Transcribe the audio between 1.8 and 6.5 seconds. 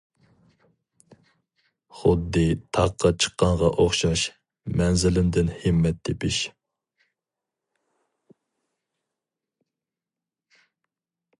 خۇددى تاغقا چىققانغا ئوخشاش، مەنزىلىمدىن ھىممەت تېپىش!